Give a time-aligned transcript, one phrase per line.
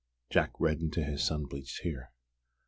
[0.31, 2.11] Jack reddened to his sun bleached hair.